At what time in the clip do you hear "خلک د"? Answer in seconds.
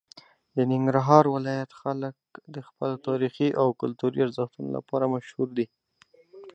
1.81-2.57